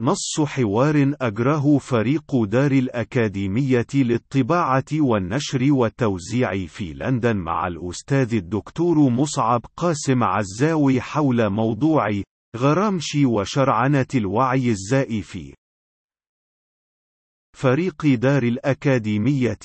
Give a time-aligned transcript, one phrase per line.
[0.00, 9.60] نص حوار أجراه فريق دار الأكاديمية للطباعة والنشر والتوزيع في لندن مع الأستاذ الدكتور مصعب
[9.76, 12.22] قاسم عزاوي حول موضوع
[12.56, 15.38] غرامشي وشرعنة الوعي الزائف
[17.56, 19.58] فريق دار الأكاديمية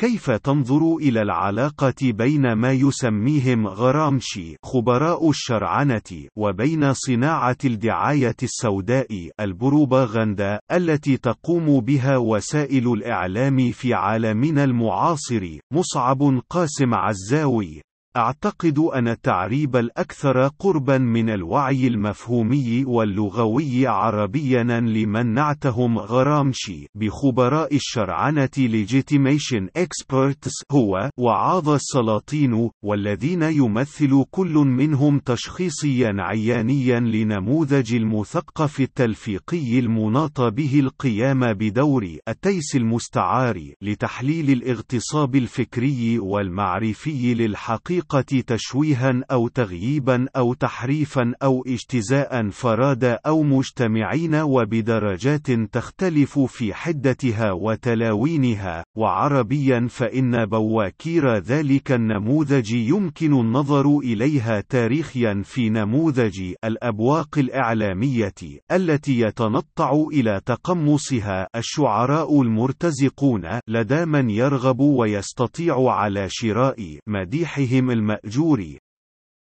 [0.00, 10.60] كيف تنظر إلى العلاقة بين ما يسميهم غرامشي خبراء الشرعنة وبين صناعة الدعاية السوداء البروباغندا
[10.72, 17.82] التي تقوم بها وسائل الإعلام في عالمنا المعاصر مصعب قاسم عزاوي.
[18.16, 28.50] أعتقد أن التعريب الأكثر قربا من الوعي المفهومي واللغوي عربيا لمن نعتهم غرامشي بخبراء الشرعنة
[28.58, 40.40] legitimation experts هو وعاظ السلاطين والذين يمثل كل منهم تشخيصيا عيانيا لنموذج المثقف التلفيقي المناط
[40.40, 50.54] به القيام بدور التيس المستعار لتحليل الاغتصاب الفكري والمعرفي للحقيقة الحقيقة تشويها أو تغييبا أو
[50.54, 58.84] تحريفا أو اجتزاء فراد أو مجتمعين وبدرجات تختلف في حدتها وتلاوينها.
[58.96, 68.34] وعربيا فإن بواكير ذلك النموذج يمكن النظر إليها تاريخيا في نموذج الأبواق الإعلامية
[68.72, 73.42] التي يتنطع إلى تقمصها الشعراء المرتزقون.
[73.68, 78.78] لدى من يرغب ويستطيع على شراء مديحهم المأجور.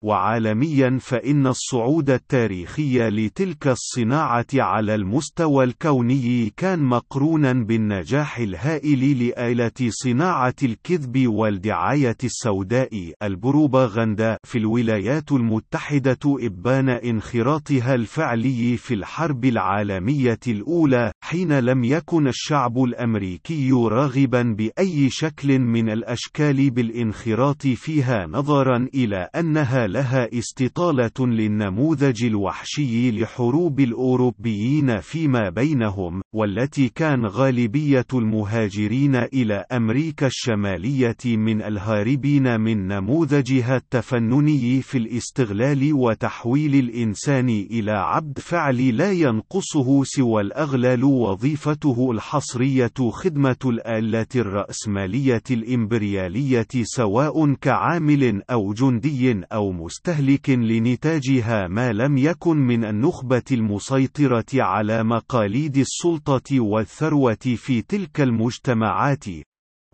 [0.03, 10.55] وعالميا فإن الصعود التاريخي لتلك الصناعة على المستوى الكوني كان مقرونا بالنجاح الهائل لآلة صناعة
[10.62, 13.12] الكذب والدعاية السوداء.
[13.22, 22.84] البروباغندا في الولايات المتحدة إبان انخراطها الفعلي في الحرب العالمية الأولى حين لم يكن الشعب
[22.84, 33.10] الأمريكي راغبا بأي شكل من الأشكال بالانخراط فيها نظرا إلى أنها لها استطالة للنموذج الوحشي
[33.10, 43.76] لحروب الأوروبيين فيما بينهم والتي كان غالبية المهاجرين إلى أمريكا الشمالية من الهاربين من نموذجها
[43.76, 53.56] التفنني في الاستغلال وتحويل الإنسان إلى عبد فعلي لا ينقصه سوى الأغلال وظيفته الحصرية خدمة
[53.64, 63.43] الآلة الرأسمالية الإمبريالية سواء كعامل أو جندي أو مستهلك لنتاجها ما لم يكن من النخبة
[63.53, 69.25] المسيطرة على مقاليد السلطة والثروة في تلك المجتمعات.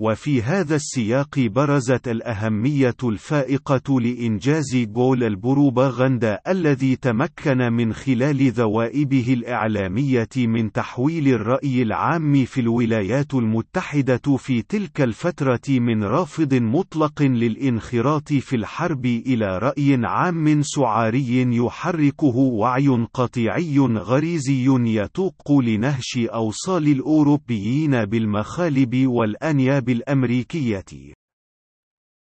[0.00, 10.28] وفي هذا السياق برزت الأهمية الفائقة لإنجاز جول البروباغندا الذي تمكن من خلال ذوائبه الإعلامية
[10.36, 18.56] من تحويل الرأي العام في الولايات المتحدة في تلك الفترة من رافض مطلق للانخراط في
[18.56, 29.87] الحرب إلى رأي عام سعاري يحركه وعي قطيعي غريزي يتوق لنهش أوصال الأوروبيين بالمخالب والأنياب
[29.90, 31.14] الأمريكية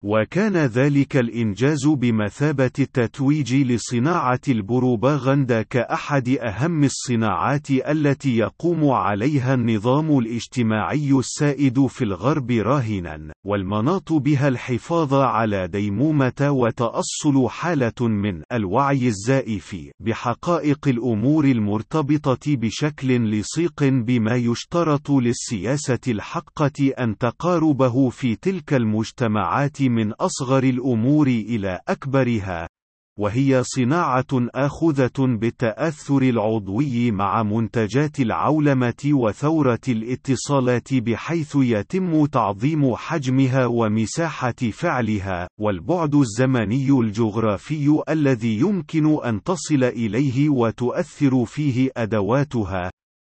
[0.05, 11.13] وكان ذلك الإنجاز بمثابة التتويج لصناعة البروباغندا كأحد أهم الصناعات التي يقوم عليها النظام الاجتماعي
[11.19, 20.89] السائد في الغرب راهنا، والمناط بها الحفاظ على ديمومة وتأصل حالة من الوعي الزائف بحقائق
[20.89, 30.63] الأمور المرتبطة بشكل لصيق بما يشترط للسياسة الحقة أن تقاربه في تلك المجتمعات من أصغر
[30.65, 32.69] الأمور إلى أكبرها
[33.21, 44.55] وهي صناعة آخذة بالتأثر العضوي مع منتجات العولمة وثورة الاتصالات بحيث يتم تعظيم حجمها ومساحة
[44.73, 52.91] فعلها، والبعد الزمني الجغرافي الذي يمكن أن تصل إليه وتؤثر فيه أدواتها،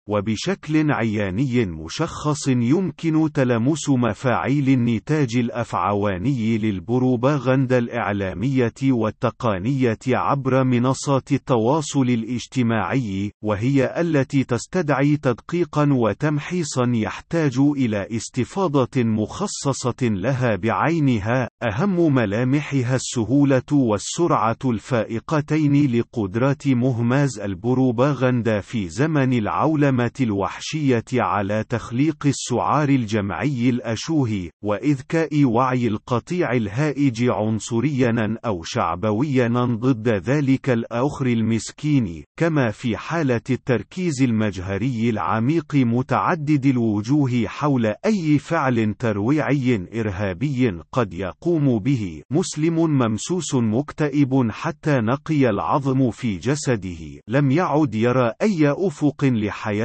[0.07, 13.31] وبشكل عياني مشخص يمكن تلمس مفاعيل النتاج الأفعواني للبروباغندا الإعلامية والتقنية عبر منصات التواصل الاجتماعي،
[13.43, 24.57] وهي التي تستدعي تدقيقا وتمحيصا يحتاج إلى استفاضة مخصصة لها بعينها، أهم ملامحها السهولة والسرعة
[24.65, 29.96] الفائقتين لقدرات مهماز البروباغندا في زمن العولمة.
[29.97, 39.47] القمامة الوحشية على تخليق السعار الجمعي الأشوه، وإذكاء وعي القطيع الهائج عنصريًا أو شعبويًا
[39.79, 48.93] ضد ذلك الآخر المسكين، كما في حالة التركيز المجهري العميق متعدد الوجوه حول أي فعل
[48.99, 52.21] ترويعي إرهابي قد يقوم به.
[52.31, 59.23] مسلم ممسوس مكتئب حتى نقي العظم في جسده لم يعد يرى أي أفق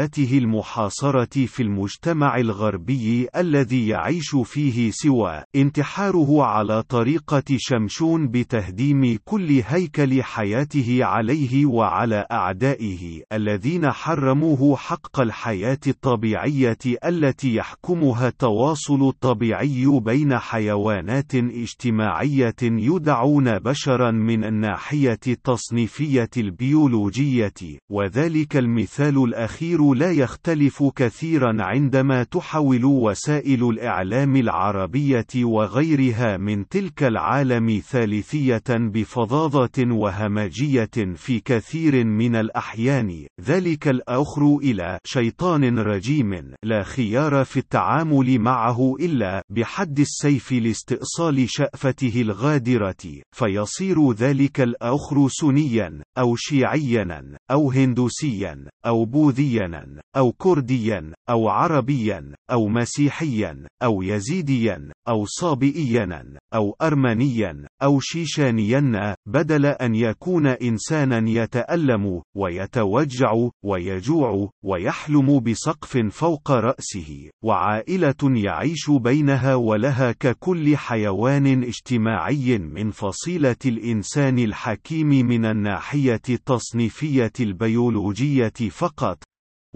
[0.03, 5.43] لحياته المحاصرة في المجتمع الغربي الذي يعيش فيه سوى.
[5.57, 15.79] انتحاره على طريقة شمشون بتهديم كل هيكل حياته عليه وعلى أعدائه الذين حرموه حق الحياة
[15.87, 27.79] الطبيعية التي يحكمها التواصل الطبيعي بين حيوانات اجتماعية يدعون بشرا من الناحية التصنيفية البيولوجية.
[27.91, 37.83] وذلك المثال الأخير لا يختلف كثيرا عندما تحاول وسائل الإعلام العربية وغيرها من تلك العالم
[37.91, 43.27] ثالثية بفظاظة وهمجية في كثير من الأحيان.
[43.41, 52.21] ذلك الآخر إلى شيطان رجيم لا خيار في التعامل معه إلا بحد السيف لاستئصال شأفته
[52.21, 53.23] الغادرة.
[53.37, 59.82] فيصير ذلك الآخر سنيا أو شيعيا أو هندوسيا أو بوذيا.
[60.17, 69.67] أو كرديا أو عربيا أو مسيحيا أو يزيديا أو صابئيا أو أرمنيا أو شيشانيا بدل
[69.67, 80.77] أن يكون إنسانا يتألم ويتوجع ويجوع ويحلم بسقف فوق رأسه وعائلة يعيش بينها ولها ككل
[80.77, 89.19] حيوان اجتماعي من فصيلة الإنسان الحكيم من الناحية التصنيفية البيولوجية فقط.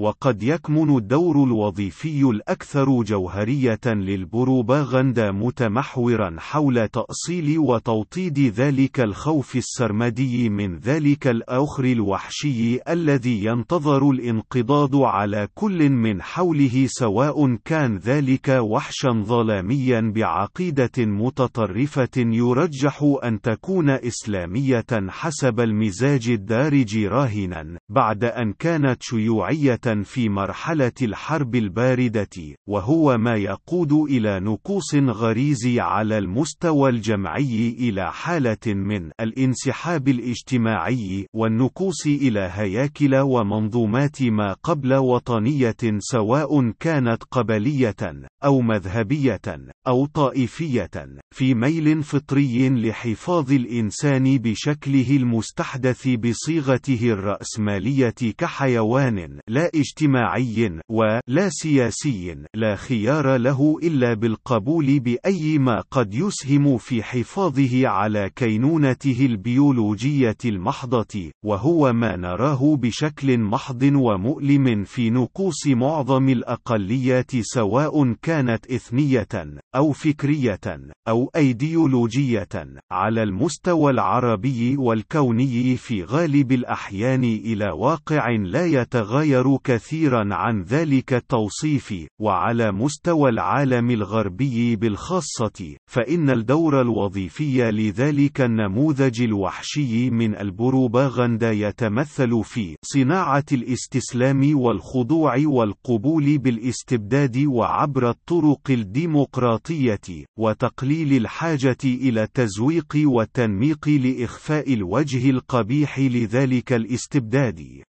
[0.00, 10.78] وقد يكمن الدور الوظيفي الأكثر جوهرية للبروباغندا متمحورا حول تأصيل وتوطيد ذلك الخوف السرمدي من
[10.78, 20.12] ذلك الآخر الوحشي الذي ينتظر الانقضاض على كل من حوله سواء كان ذلك وحشا ظلاميا
[20.14, 30.28] بعقيدة متطرفة يرجح أن تكون إسلامية حسب المزاج الدارج راهنا بعد أن كانت شيوعية في
[30.28, 39.10] مرحلة الحرب الباردة، وهو ما يقود إلى نقوص غريزي على المستوى الجمعي إلى حالة من
[39.20, 47.96] الانسحاب الاجتماعي والنقوص إلى هياكل ومنظومات ما قبل وطنية سواء كانت قبلية
[48.44, 49.40] أو مذهبية
[49.86, 50.90] أو طائفية
[51.34, 62.76] في ميل فطري لحفاظ الإنسان بشكله المستحدث بصيغته الرأسمالية كحيوان لا اجتماعي ولا سياسي لا
[62.76, 71.92] خيار له إلا بالقبول بأي ما قد يسهم في حفاظه على كينونته البيولوجية المحضة وهو
[71.92, 79.28] ما نراه بشكل محض ومؤلم في نقوص معظم الأقليات سواء كانت إثنية
[79.74, 80.60] أو فكرية
[81.08, 82.48] أو أيديولوجية
[82.90, 91.94] على المستوى العربي والكوني في غالب الأحيان إلى واقع لا يتغير كثيرا عن ذلك التوصيف
[92.20, 102.76] وعلى مستوى العالم الغربي بالخاصة فإن الدور الوظيفي لذلك النموذج الوحشي من البروباغندا يتمثل في
[102.82, 115.30] صناعة الاستسلام والخضوع والقبول بالاستبداد وعبر الطرق الديمقراطية وتقليل الحاجة إلى التزويق والتنميق لإخفاء الوجه
[115.30, 117.82] القبيح لذلك الاستبداد.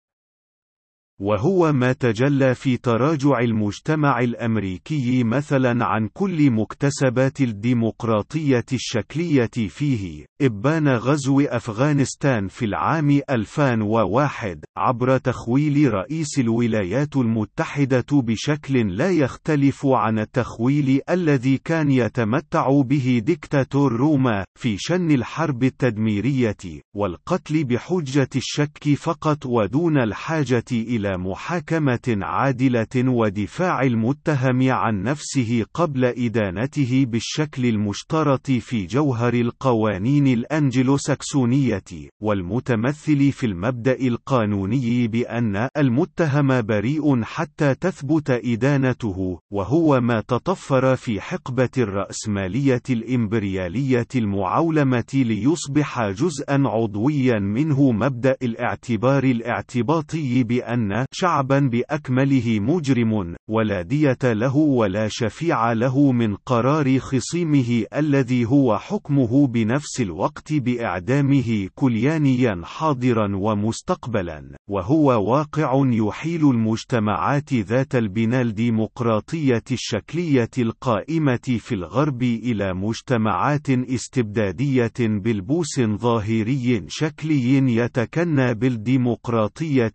[1.21, 10.27] وهو ما تجلى في تراجع المجتمع الأمريكي مثلا عن كل مكتسبات الديمقراطية الشكلية فيه.
[10.43, 20.19] إبان غزو أفغانستان في العام 2001 عبر تخويل رئيس الولايات المتحدة بشكل لا يختلف عن
[20.19, 26.57] التخويل الذي كان يتمتع به ديكتاتور روما في شن الحرب التدميرية
[26.97, 37.05] والقتل بحجة الشك فقط ودون الحاجة إلى محاكمة عادلة ودفاع المتهم عن نفسه قبل إدانته
[37.09, 41.83] بالشكل المشترط في جوهر القوانين الأنجلوساكسونية،
[42.23, 51.71] والمتمثل في المبدأ القانوني بأن المتهم بريء حتى تثبت إدانته، وهو ما تطفر في حقبة
[51.79, 63.83] الرأسمالية الإمبريالية المعولمة ليصبح جزءا عضويا منه مبدأ الاعتبار الاعتباطي بأن شعبا بأكمله مجرم ولا
[63.83, 72.61] دية له ولا شفيع له من قرار خصيمه الذي هو حكمه بنفس الوقت بإعدامه كليانيا
[72.65, 83.71] حاضرا ومستقبلا وهو واقع يحيل المجتمعات ذات البناء الديمقراطية الشكلية القائمة في الغرب إلى مجتمعات
[83.71, 89.93] استبدادية بلبوس ظاهري شكلي يتكنى بالديمقراطية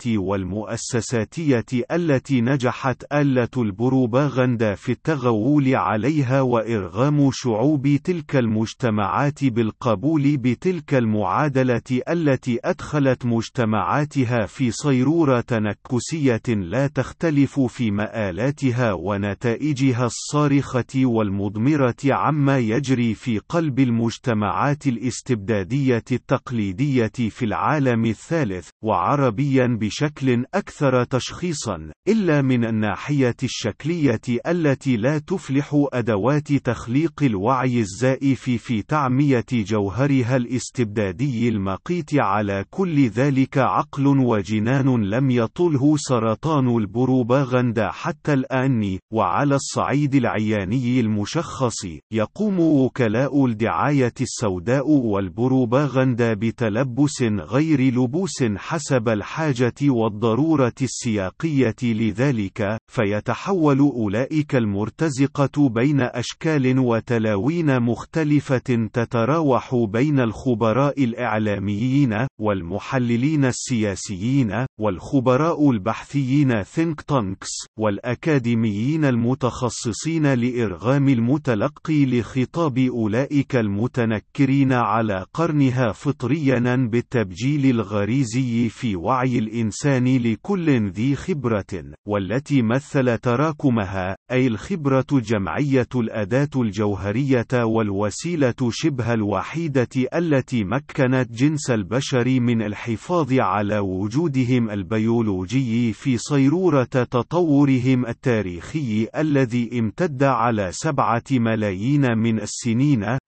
[0.96, 11.82] والمؤسساتية التي نجحت آلة البروباغندا في التغول عليها وإرغام شعوب تلك المجتمعات بالقبول بتلك المعادلة
[12.10, 23.14] التي أدخلت مجتمعاتها في صيرورة تنكسية لا تختلف في مآلاتها ونتائجها الصارخة والمضمرة عما يجري
[23.14, 33.36] في قلب المجتمعات الاستبدادية التقليدية في العالم الثالث وعربيا بشكل أكثر تشخيصا إلا من الناحية
[33.44, 43.08] الشكلية التي لا تفلح أدوات تخليق الوعي الزائف في تعمية جوهرها الاستبدادي المقيت على كل
[43.08, 53.46] ذلك عقل وجنان لم يطله سرطان البروباغندا حتى الآن وعلى الصعيد العياني المشخص يقوم وكلاء
[53.46, 66.02] الدعاية السوداء والبروباغندا بتلبس غير لبوس حسب الحاجة والضرورة السياقية لذلك فيتحول أولئك المرتزقة بين
[66.02, 80.34] أشكال وتلاوين مختلفة تتراوح بين الخبراء الإعلاميين والمحللين السياسيين والخبراء البحثيين think tanks والأكاديميين المتخصصين
[80.34, 91.16] لإرغام المتلقي لخطاب أولئك المتنكرين على قرنها فطريا بالتبجيل الغريزي في وعي الإنسان لكل ذي
[91.16, 101.70] خبرة والتي مثل تراكمها أي الخبرة الجمعية الأداة الجوهرية والوسيلة شبه الوحيدة التي مكنت جنس
[101.70, 112.18] البشر من الحفاظ على وجودهم البيولوجي في صيرورة تطورهم التاريخي الذي امتد على سبعة ملايين
[112.18, 113.21] من السنين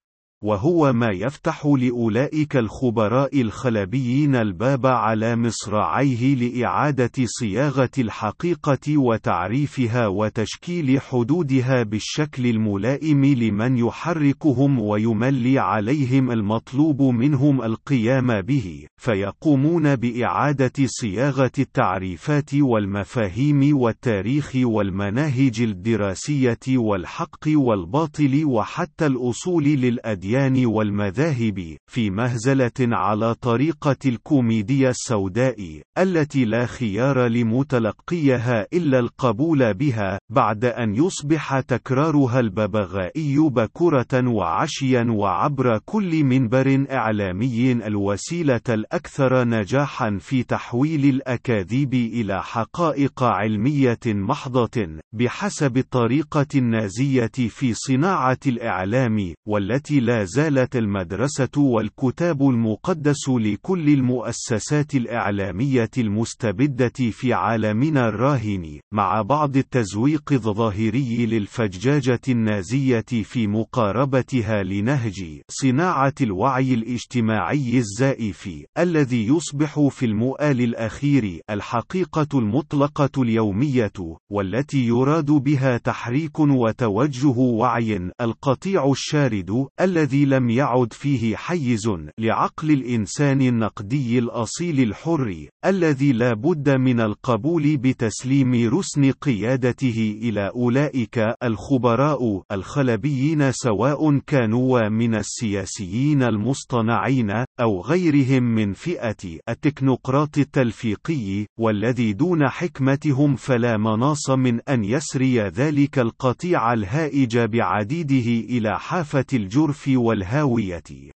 [0.44, 11.84] وهو ما يفتح لأولئك الخبراء الخلبيين الباب على مصراعيه لإعادة صياغة الحقيقة وتعريفها وتشكيل حدودها
[11.84, 23.78] بالشكل الملائم لمن يحركهم ويملي عليهم المطلوب منهم القيام به، فيقومون بإعادة صياغة التعريفات والمفاهيم
[23.78, 34.90] والتاريخ والمناهج الدراسية والحق والباطل وحتى الأصول للأديان الأديان والمذاهب في مهزلة على طريقة الكوميديا
[34.90, 45.06] السوداء التي لا خيار لمتلقيها إلا القبول بها بعد أن يصبح تكرارها الببغائي بكرة وعشيا
[45.10, 55.78] وعبر كل منبر إعلامي الوسيلة الأكثر نجاحا في تحويل الأكاذيب إلى حقائق علمية محضة بحسب
[55.78, 66.94] الطريقة النازية في صناعة الإعلام والتي لا زالت المدرسة والكتاب المقدس لكل المؤسسات الإعلامية المستبدة
[67.12, 77.78] في عالمنا الراهن، مع بعض التزويق الظاهري للفجاجة النازية في مقاربتها لنهج صناعة الوعي الاجتماعي
[77.78, 83.94] الزائف، الذي يصبح في المؤال الأخير الحقيقة المطلقة اليومية،
[84.32, 92.72] والتي يراد بها تحريك وتوجه وعي القطيع الشارد الذي الذي لم يعد فيه حيز لعقل
[92.72, 102.44] الإنسان النقدي الأصيل الحر الذي لا بد من القبول بتسليم رسن قيادته إلى أولئك الخبراء
[102.52, 113.36] الخلبيين سواء كانوا من السياسيين المصطنعين أو غيرهم من فئة التكنوقراط التلفيقي والذي دون حكمتهم
[113.36, 121.12] فلا مناص من أن يسري ذلك القطيع الهائج بعديده إلى حافة الجرف والهاوية.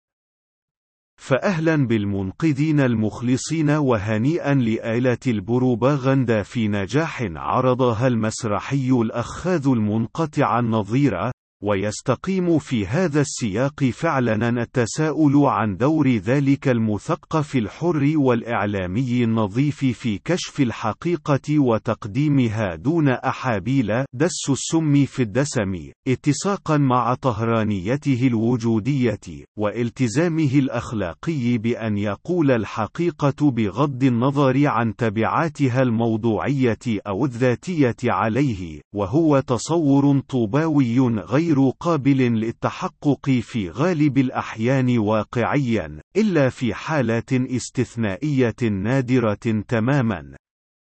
[1.22, 11.32] فأهلا بالمنقذين المخلصين وهنيئا لآلة البروباغندا في نجاح عرضها المسرحي الأخاذ المنقطع النظير
[11.66, 20.60] ويستقيم في هذا السياق فعلا التساؤل عن دور ذلك المثقف الحر والإعلامي النظيف في كشف
[20.60, 31.98] الحقيقة وتقديمها دون أحابيل دس السم في الدسم اتساقا مع طهرانيته الوجودية والتزامه الأخلاقي بأن
[31.98, 42.18] يقول الحقيقة بغض النظر عن تبعاتها الموضوعية أو الذاتية عليه وهو تصور طوباوي غير قابل
[42.18, 50.36] للتحقق في غالب الأحيان واقعيا إلا في حالات استثنائية نادرة تماما.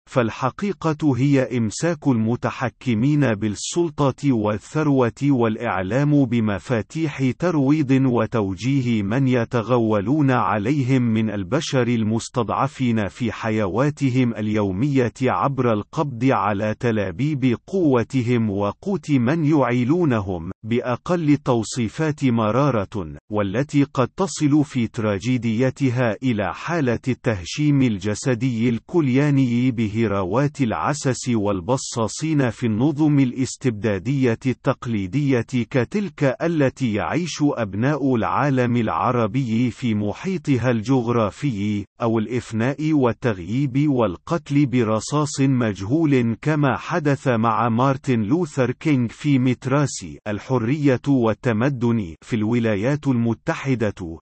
[0.06, 11.88] فالحقيقة هي إمساك المتحكمين بالسلطة والثروة والإعلام بمفاتيح ترويض وتوجيه من يتغولون عليهم من البشر
[11.88, 23.16] المستضعفين في حيواتهم اليومية عبر القبض على تلابيب قوتهم وقوت من يعيلونهم بأقل التوصيفات مرارة
[23.32, 29.93] والتي قد تصل في تراجيديتها إلى حالة التهشيم الجسدي الكلياني به.
[29.96, 40.70] روات العسس والبصاصين في النظم الاستبدادية التقليدية كتلك التي يعيش أبناء العالم العربي في محيطها
[40.70, 50.18] الجغرافي، أو الإفناء والتغييب والقتل برصاص مجهول كما حدث مع مارتن لوثر كينغ في متراسي
[50.28, 54.18] الحرية والتمدن في الولايات المتحدة.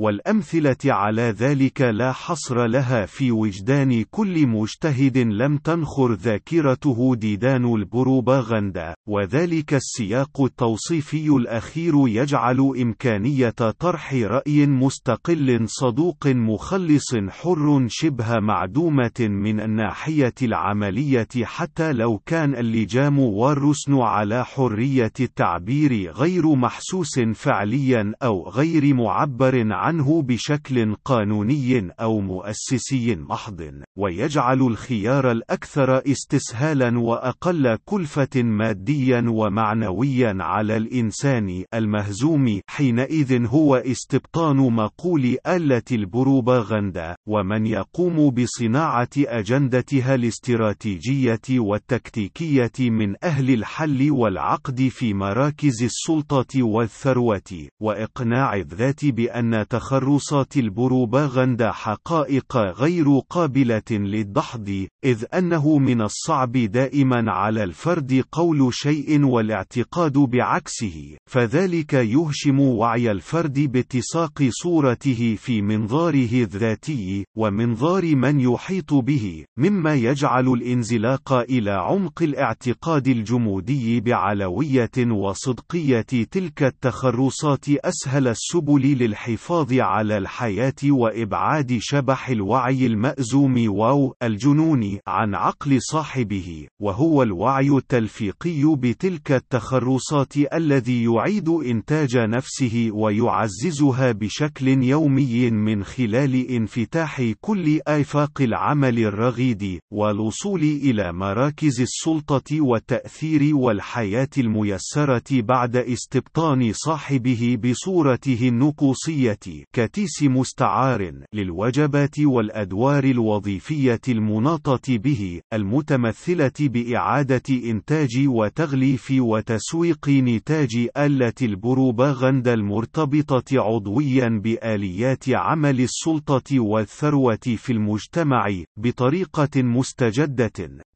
[0.00, 8.94] والأمثلة على ذلك لا حصر لها في وجدان كل مجتهد لم تنخر ذاكرته ديدان البروباغندا،
[9.08, 19.60] وذلك السياق التوصيفي الأخير يجعل إمكانية طرح رأي مستقل صدوق مخلص حر شبه معدومة من
[19.60, 28.94] الناحية العملية حتى لو كان اللجام والرسن على حرية التعبير غير محسوس فعليا أو غير
[28.94, 33.62] معبر عنه عنه بشكل قانوني أو مؤسسي محض،
[33.98, 45.36] ويجعل الخيار الأكثر استسهالا وأقل كلفة ماديا ومعنويا على الإنسان المهزوم حينئذ هو استبطان مقول
[45.46, 56.62] آلة البروباغندا، ومن يقوم بصناعة أجندتها الاستراتيجية والتكتيكية من أهل الحل والعقد في مراكز السلطة
[56.62, 67.24] والثروة، وإقناع الذات بأن تخرصات البروباغندا حقائق غير قابلة للدحض، إذ أنه من الصعب دائما
[67.32, 77.24] على الفرد قول شيء والاعتقاد بعكسه، فذلك يهشم وعي الفرد باتساق صورته في منظاره الذاتي،
[77.36, 86.00] ومنظار من يحيط به، مما يجعل الانزلاق إلى عمق الاعتقاد الجمودي بعلوية وصدقية
[86.30, 95.34] تلك التخرصات أسهل السبل للحفاظ الحفاظ على الحياة وإبعاد شبح الوعي المأزوم واو الجنون عن
[95.34, 105.84] عقل صاحبه، وهو الوعي التلفيقي بتلك التخرصات الذي يعيد إنتاج نفسه ويعززها بشكل يومي من
[105.84, 116.72] خلال انفتاح كل آفاق العمل الرغيد، والوصول إلى مراكز السلطة والتأثير والحياة الميسرة بعد استبطان
[116.72, 119.38] صاحبه بصورته النقوصية.
[119.72, 132.54] كتيس مستعار للوجبات والأدوار الوظيفية المناطة به المتمثلة بإعادة إنتاج وتغليف وتسويق نتاج آلة البروباغندا
[132.54, 140.50] المرتبطة عضويا بآليات عمل السلطة والثروة في المجتمع بطريقة مستجدة.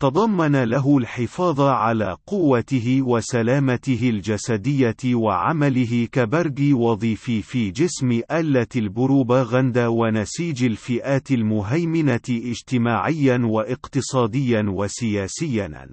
[0.04, 10.64] تضمن له الحفاظ على قوته وسلامته الجسدية وعمله كبرج وظيفي في جسم قلة البروباغندا ونسيج
[10.64, 15.86] الفئات المهيمنة اجتماعيا واقتصاديا وسياسيا.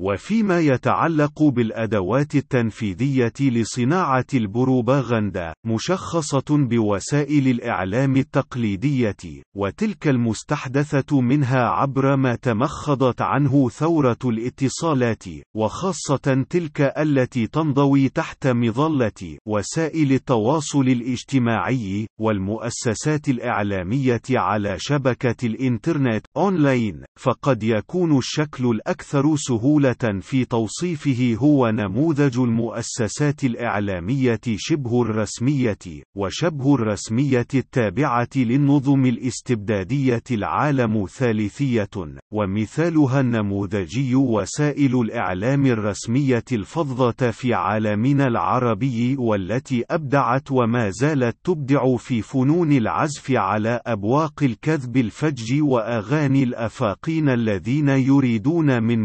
[0.00, 9.16] وفيما يتعلق بالأدوات التنفيذية لصناعة البروباغندا، مشخصة بوسائل الإعلام التقليدية،
[9.56, 15.24] وتلك المستحدثة منها عبر ما تمخضت عنه ثورة الاتصالات،
[15.56, 27.04] وخاصة تلك التي تنضوي تحت مظلة وسائل التواصل الاجتماعي، والمؤسسات الإعلامية على شبكة الإنترنت أونلاين،
[27.16, 29.87] فقد يكون الشكل الأكثر سهولة
[30.20, 35.78] في توصيفه هو نموذج المؤسسات الإعلامية شبه الرسمية،
[36.16, 41.90] وشبه الرسمية التابعة للنظم الاستبدادية العالم ثالثية،
[42.32, 52.22] ومثالها النموذجي وسائل الإعلام الرسمية الفظة في عالمنا العربي والتي أبدعت وما زالت تبدع في
[52.22, 58.98] فنون العزف على أبواق الكذب الفج وأغاني الأفاقين الذين يريدون من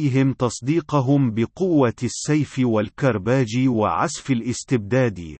[0.00, 5.36] مستمعيهم تصديقهم بقوة السيف والكرباج وعزف الاستبداد.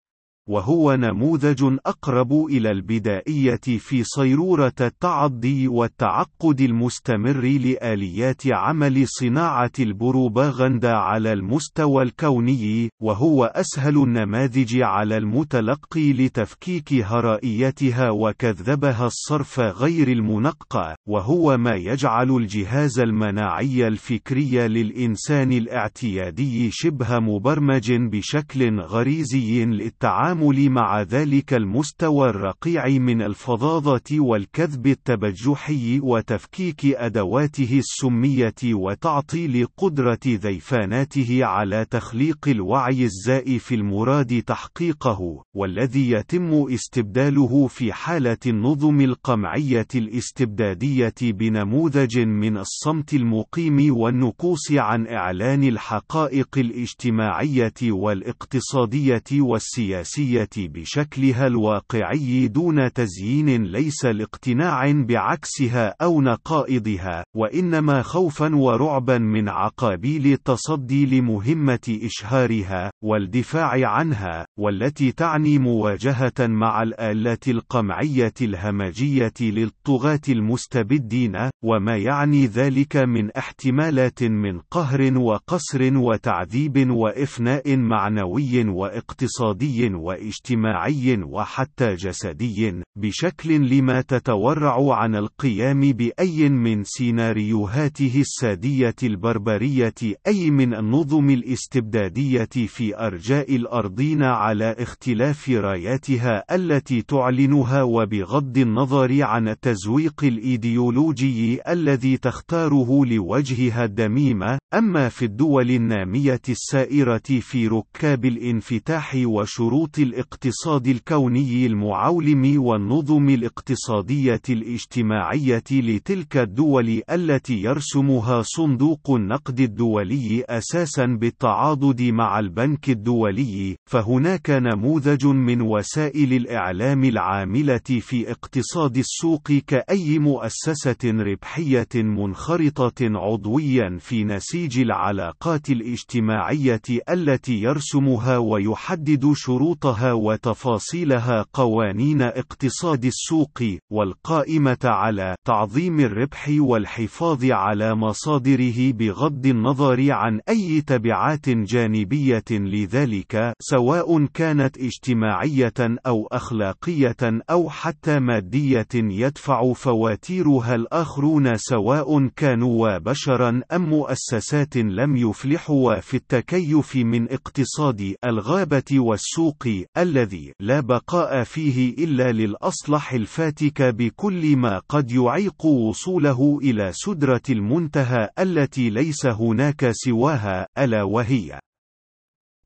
[0.50, 11.32] وهو نموذج أقرب إلى البدائية في صيرورة التعضي والتعقد المستمر لآليات عمل صناعة البروباغندا على
[11.32, 21.74] المستوى الكوني، وهو أسهل النماذج على المتلقي لتفكيك هرائيتها وكذبها الصرف غير المنقى، وهو ما
[21.74, 32.30] يجعل الجهاز المناعي الفكري للإنسان الاعتيادي شبه مبرمج بشكل غريزي للتعامل التعامل مع ذلك المستوى
[32.30, 43.72] الرقيع من الفظاظة والكذب التبجحي وتفكيك أدواته السمية وتعطيل قدرة ذيفاناته على تخليق الوعي الزائف
[43.72, 54.72] المراد تحقيقه، والذي يتم استبداله في حالة النظم القمعية الاستبدادية بنموذج من الصمت المقيم والنكوص
[54.72, 60.29] عن إعلان الحقائق الاجتماعية والاقتصادية والسياسية.
[60.30, 70.26] الشرعية بشكلها الواقعي دون تزيين ليس لاقتناع بعكسها أو نقائضها، وإنما خوفا ورعبا من عقابيل
[70.26, 81.96] التصدي لمهمة إشهارها، والدفاع عنها، والتي تعني مواجهة مع الآلة القمعية الهمجية للطغاة المستبدين، وما
[81.96, 93.68] يعني ذلك من احتمالات من قهر وقصر وتعذيب وإفناء معنوي واقتصادي واجتماعي وحتى جسدي بشكل
[93.70, 99.94] لما تتورع عن القيام بأي من سيناريوهاته السادية البربرية
[100.26, 109.48] أي من النظم الاستبدادية في أرجاء الأرضين على اختلاف راياتها التي تعلنها وبغض النظر عن
[109.48, 114.42] التزويق الإيديولوجي الذي تختاره لوجهها الدميم
[114.74, 125.62] أما في الدول النامية السائرة في ركاب الانفتاح وشروط الاقتصاد الكوني المعولم والنظم الاقتصادية الاجتماعية
[125.70, 135.60] لتلك الدول التي يرسمها صندوق النقد الدولي أساسا بالتعاضد مع البنك الدولي، فهناك نموذج من
[135.60, 146.82] وسائل الإعلام العاملة في اقتصاد السوق كأي مؤسسة ربحية منخرطة عضويا في نسيج العلاقات الاجتماعية
[147.10, 157.94] التي يرسمها ويحدد شروطها شروطها وتفاصيلها قوانين اقتصاد السوق والقائمة على تعظيم الربح والحفاظ على
[157.94, 168.20] مصادره بغض النظر عن أي تبعات جانبية لذلك سواء كانت اجتماعية أو أخلاقية أو حتى
[168.20, 178.14] مادية يدفع فواتيرها الآخرون سواء كانوا بشرا أم مؤسسات لم يفلحوا في التكيف من اقتصاد
[178.24, 179.66] الغابة والسوق.
[179.98, 188.28] الذي لا بقاء فيه إلا للأصلح الفاتك بكل ما قد يعيق وصوله إلى سدرة المنتهى
[188.38, 191.60] التي ليس هناك سواها ألا وهي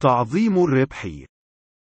[0.01, 1.09] تعظيم الربح.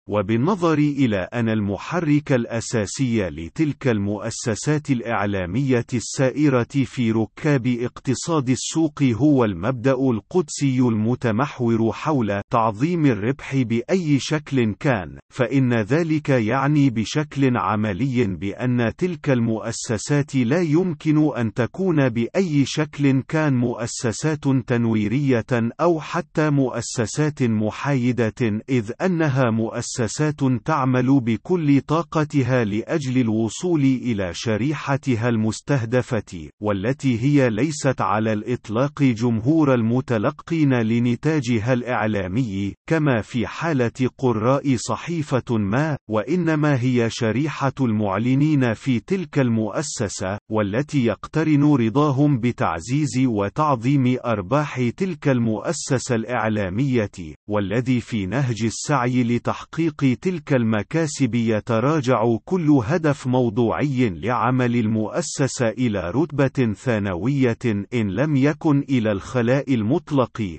[0.09, 9.93] وبالنظر إلى أن المحرك الأساسي لتلك المؤسسات الإعلامية السائرة في ركاب اقتصاد السوق هو المبدأ
[9.93, 19.31] القدسي المتمحور حول تعظيم الربح بأي شكل كان، فإن ذلك يعني بشكل عملي بأن تلك
[19.31, 25.47] المؤسسات لا يمكن أن تكون بأي شكل كان مؤسسات تنويرية
[25.81, 35.29] أو حتى مؤسسات محايدة إذ أنها مؤسسات مؤسسات تعمل بكل طاقتها لأجل الوصول إلى شريحتها
[35.29, 45.59] المستهدفة، والتي هي ليست على الإطلاق جمهور المتلقين لنتاجها الإعلامي، كما في حالة قراء صحيفة
[45.59, 55.29] ما، وإنما هي شريحة المعلنين في تلك المؤسسة، والتي يقترن رضاهم بتعزيز وتعظيم أرباح تلك
[55.29, 64.77] المؤسسة الإعلامية، والذي في نهج السعي لتحقيق تحقيق تلك المكاسب يتراجع كل هدف موضوعي لعمل
[64.77, 67.59] المؤسسة إلى رتبة ثانوية
[67.95, 70.59] إن لم يكن إلى الخلاء المطلق.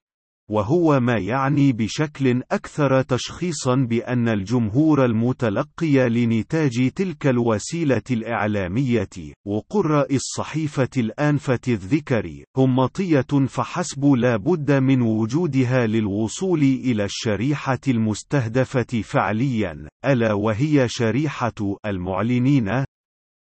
[0.49, 9.09] وهو ما يعني بشكل أكثر تشخيصا بأن الجمهور المتلقي لنتاج تلك الوسيلة الإعلامية
[9.47, 19.01] وقراء الصحيفة الآنفة الذكر هم مطية فحسب لا بد من وجودها للوصول إلى الشريحة المستهدفة
[19.03, 22.85] فعليا ألا وهي شريحة المعلنين؟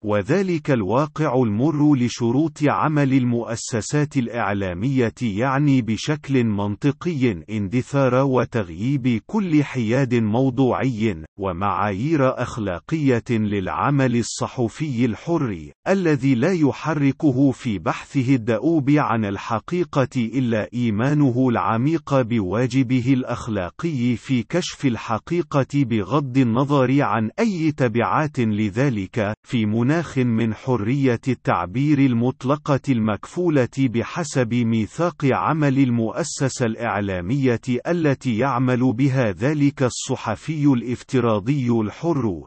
[0.05, 11.23] وذلك الواقع المر لشروط عمل المؤسسات الإعلامية يعني بشكل منطقي اندثار وتغييب كل حياد موضوعي
[11.39, 21.49] ومعايير أخلاقية للعمل الصحفي الحر الذي لا يحركه في بحثه الدؤوب عن الحقيقة إلا إيمانه
[21.49, 30.53] العميق بواجبه الأخلاقي في كشف الحقيقة بغض النظر عن أي تبعات لذلك في مناخ من
[30.53, 41.69] حرية التعبير المطلقة المكفولة بحسب ميثاق عمل المؤسسة الإعلامية التي يعمل بها ذلك الصحفي الافتراضي
[41.69, 42.45] الحر.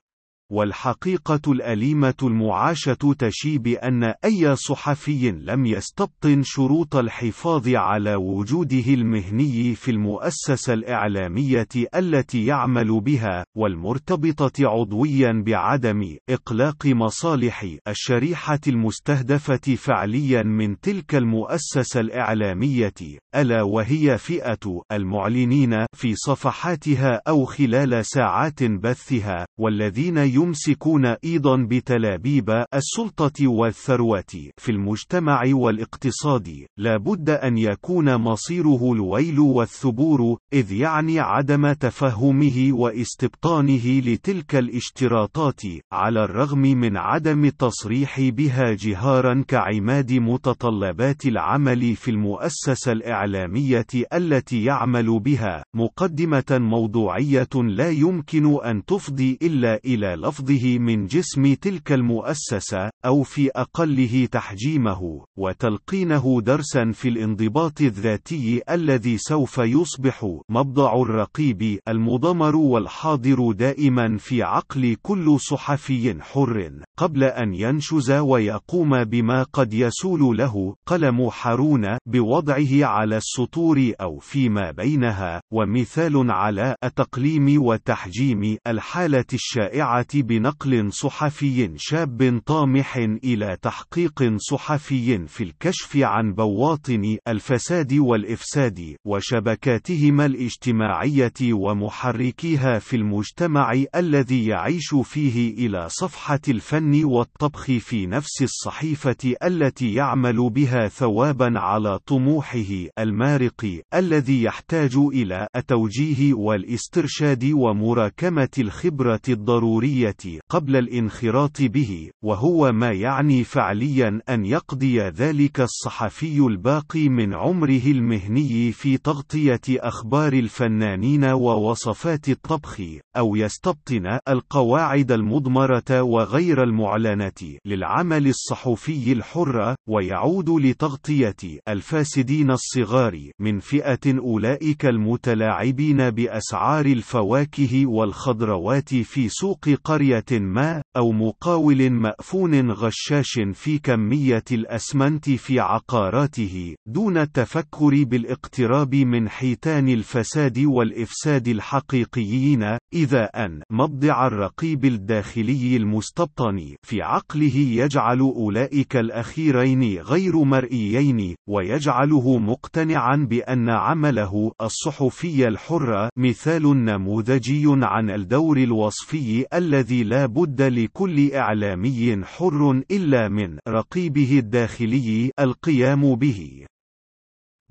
[0.53, 9.91] والحقيقة الأليمة المعاشة تشي بأن أي صحفي لم يستبطن شروط الحفاظ على وجوده المهني في
[9.91, 21.15] المؤسسة الإعلامية التي يعمل بها، والمرتبطة عضويا بعدم إقلاق مصالح الشريحة المستهدفة فعليا من تلك
[21.15, 31.57] المؤسسة الإعلامية، ألا وهي فئة المعلنين في صفحاتها أو خلال ساعات بثها، والذين يمسكون أيضا
[31.57, 36.66] بتلابيب السلطة والثروة في المجتمع والاقتصاد.
[36.78, 45.61] لا بد أن يكون مصيره الويل والثبور إذ يعني عدم تفهمه واستبطانه لتلك الاشتراطات
[45.92, 55.20] على الرغم من عدم التصريح بها جهارا كعماد متطلبات العمل في المؤسسة الإعلامية التي يعمل
[55.20, 63.23] بها مقدمة موضوعية لا يمكن أن تفضي إلا إلى لفظه من جسم تلك المؤسسة أو
[63.23, 73.53] في أقله تحجيمه وتلقينه درسا في الانضباط الذاتي الذي سوف يصبح مبضع الرقيب المضمر والحاضر
[73.53, 81.31] دائما في عقل كل صحفي حر قبل أن ينشز ويقوم بما قد يسول له قلم
[81.31, 91.72] حارون بوضعه على السطور أو فيما بينها ومثال على التقليم والتحجيم الحالة الشائعة بنقل صحفي
[91.76, 102.96] شاب طامح إلى تحقيق صحفي في الكشف عن بواطن الفساد والإفساد وشبكاتهما الاجتماعية ومحركيها في
[102.96, 111.52] المجتمع الذي يعيش فيه إلى صفحة الفن والطبخ في نفس الصحيفة التي يعمل بها ثوابا
[111.58, 120.02] على طموحه المارق الذي يحتاج إلى التوجيه والاسترشاد ومراكمة الخبرة الضرورية
[120.49, 128.73] قبل الانخراط به وهو ما يعني فعليا أن يقضي ذلك الصحفي الباقي من عمره المهني
[128.73, 132.81] في تغطية أخبار الفنانين ووصفات الطبخ
[133.17, 141.37] أو يستبطن القواعد المضمرة وغير المعلنة للعمل الصحفي الحر ويعود لتغطية
[141.69, 151.90] الفاسدين الصغار من فئة أولئك المتلاعبين بأسعار الفواكه والخضروات في سوق قرية ما أو مقاول
[151.90, 162.78] مأفون غشاش في كمية الأسمنت في عقاراته دون التفكر بالاقتراب من حيتان الفساد والإفساد الحقيقيين
[162.94, 173.16] إذا أن مبضع الرقيب الداخلي المستبطن في عقله يجعل أولئك الأخيرين غير مرئيين ويجعله مقتنعا
[173.31, 182.83] بأن عمله الصحفي الحر مثال نموذجي عن الدور الوصفي الذي لا بد لكل إعلامي حر
[182.90, 186.66] إلا من رقيبه الداخلي القيام به.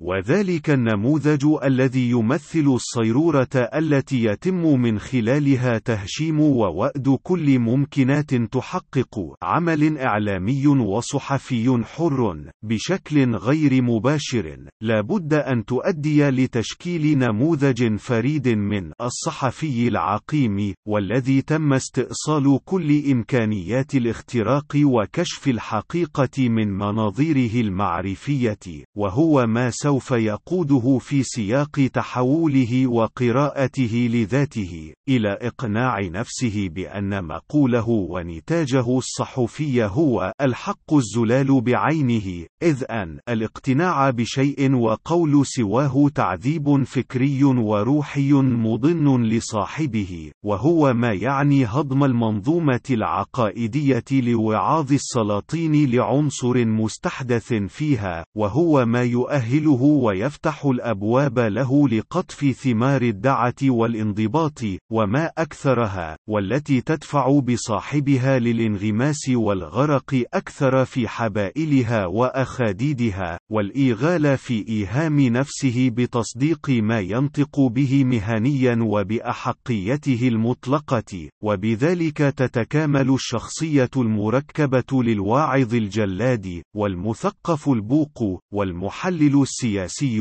[0.04, 9.98] وذلك النموذج الذي يمثل الصيرورة التي يتم من خلالها تهشيم ووأد كل ممكنات تحقق عمل
[9.98, 14.56] إعلامي وصحفي حر بشكل غير مباشر.
[14.80, 23.94] لا بد أن تؤدي لتشكيل نموذج فريد من الصحفي العقيم والذي تم استئصال كل إمكانيات
[23.94, 34.08] الاختراق وكشف الحقيقة من مناظيره المعرفية وهو ما سوى سوف يقوده في سياق تحوله وقراءته
[34.12, 44.10] لذاته إلى إقناع نفسه بأن مقوله ونتاجه الصحفي هو الحق الزلال بعينه إذ أن الاقتناع
[44.10, 54.92] بشيء وقول سواه تعذيب فكري وروحي مضن لصاحبه وهو ما يعني هضم المنظومة العقائدية لوعاظ
[54.92, 64.60] السلاطين لعنصر مستحدث فيها وهو ما يؤهله ويفتح الأبواب له لقطف ثمار الدعة والانضباط
[64.92, 75.90] وما أكثرها والتي تدفع بصاحبها للانغماس والغرق أكثر في حبائلها وأخاديدها والإيغال في إيهام نفسه
[75.90, 88.40] بتصديق ما ينطق به مهنيا وبأحقيته المطلقة وبذلك تتكامل الشخصية المركبة للواعظ الجلاد والمثقف البوق
[88.52, 89.71] والمحلل السياسي.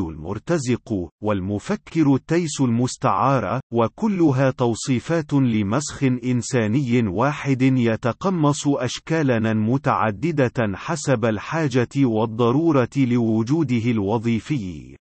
[0.09, 12.89] المرتزق والمفكر التيس المستعار وكلها توصيفات لمسخ إنساني واحد يتقمص أشكالا متعددة حسب الحاجة والضرورة
[12.97, 15.00] لوجوده الوظيفي.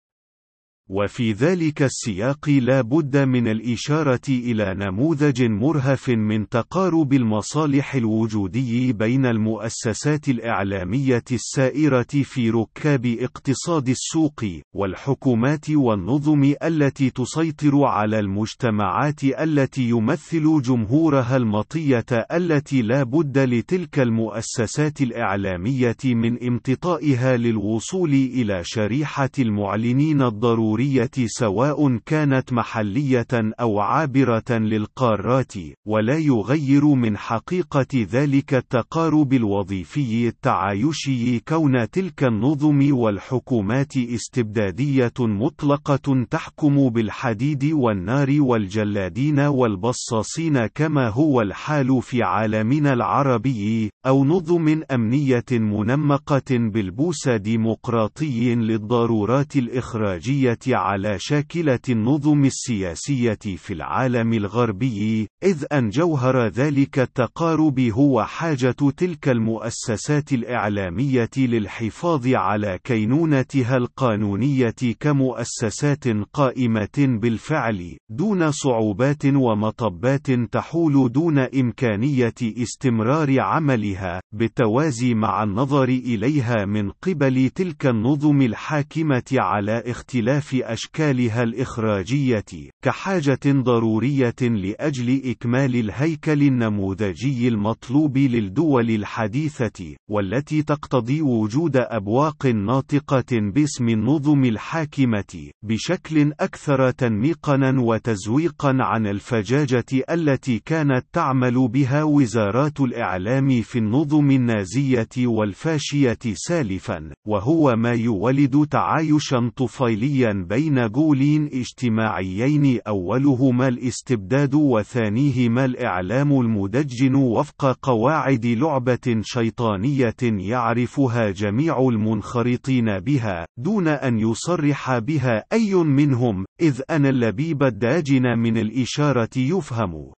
[0.89, 9.25] وفي ذلك السياق لا بد من الإشارة إلى نموذج مرهف من تقارب المصالح الوجودي بين
[9.25, 20.61] المؤسسات الإعلامية السائرة في ركاب اقتصاد السوق والحكومات والنظم التي تسيطر على المجتمعات التي يمثل
[20.61, 30.76] جمهورها المطية التي لا بد لتلك المؤسسات الإعلامية من امتطائها للوصول إلى شريحة المعلنين الضروري
[30.77, 35.53] الجمهورية سواء كانت محلية أو عابرة للقارات،
[35.87, 46.89] ولا يغير من حقيقة ذلك التقارب الوظيفي التعايشي كون تلك النظم والحكومات استبدادية مطلقة تحكم
[46.89, 57.29] بالحديد والنار والجلادين والبصاصين كما هو الحال في عالمنا العربي، أو نظم أمنية منمقة بالبوس
[57.29, 67.79] ديمقراطي للضرورات الإخراجية على شاكلة النظم السياسية في العالم الغربي، إذ أن جوهر ذلك التقارب
[67.79, 80.31] هو حاجة تلك المؤسسات الإعلامية للحفاظ على كينونتها القانونية كمؤسسات قائمة بالفعل، دون صعوبات ومطبات
[80.31, 89.83] تحول دون إمكانية استمرار عملها، بالتوازي مع النظر إليها من قبل تلك النظم الحاكمة على
[89.85, 92.45] اختلاف أشكالها الإخراجية،
[92.83, 103.89] كحاجة ضرورية لأجل إكمال الهيكل النموذجي المطلوب للدول الحديثة، والتي تقتضي وجود أبواق ناطقة باسم
[103.89, 113.79] النظم الحاكمة، بشكل أكثر تنميقًا وتزويقًا عن الفجاجة التي كانت تعمل بها وزارات الإعلام في
[113.79, 125.65] النظم النازية والفاشية سالفًا، وهو ما يولد تعايشًا طفيليًا بين جولين اجتماعيين أولهما الاستبداد وثانيهما
[125.65, 135.73] الإعلام المدجن وفق قواعد لعبة شيطانية يعرفها جميع المنخرطين بها، دون أن يصرح بها أي
[135.73, 140.16] منهم، إذ أن اللبيب الداجن من الإشارة يفهم.